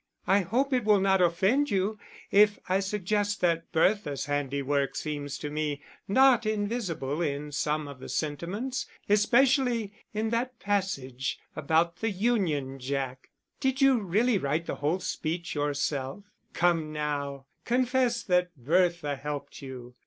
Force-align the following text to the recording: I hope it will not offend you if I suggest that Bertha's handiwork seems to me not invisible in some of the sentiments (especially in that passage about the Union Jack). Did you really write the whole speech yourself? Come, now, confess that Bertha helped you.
I 0.25 0.39
hope 0.39 0.73
it 0.73 0.83
will 0.83 0.99
not 0.99 1.21
offend 1.21 1.69
you 1.69 1.99
if 2.31 2.57
I 2.67 2.79
suggest 2.79 3.39
that 3.41 3.71
Bertha's 3.71 4.25
handiwork 4.25 4.95
seems 4.95 5.37
to 5.37 5.51
me 5.51 5.83
not 6.07 6.43
invisible 6.43 7.21
in 7.21 7.51
some 7.51 7.87
of 7.87 7.99
the 7.99 8.09
sentiments 8.09 8.87
(especially 9.07 9.93
in 10.11 10.31
that 10.31 10.59
passage 10.59 11.37
about 11.55 11.97
the 11.97 12.09
Union 12.09 12.79
Jack). 12.79 13.29
Did 13.59 13.79
you 13.79 13.99
really 13.99 14.39
write 14.39 14.65
the 14.65 14.77
whole 14.77 15.01
speech 15.01 15.53
yourself? 15.53 16.23
Come, 16.53 16.91
now, 16.91 17.45
confess 17.63 18.23
that 18.23 18.55
Bertha 18.57 19.15
helped 19.17 19.61
you. 19.61 19.93